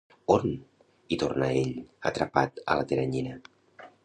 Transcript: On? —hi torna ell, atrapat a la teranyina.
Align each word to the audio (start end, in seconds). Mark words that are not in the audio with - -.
On? 0.35 0.45
—hi 1.11 1.19
torna 1.25 1.51
ell, 1.61 1.77
atrapat 2.13 2.65
a 2.75 2.79
la 2.81 2.89
teranyina. 2.95 3.41